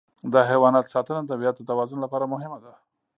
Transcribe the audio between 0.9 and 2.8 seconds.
ساتنه د طبیعت د توازن لپاره مهمه ده.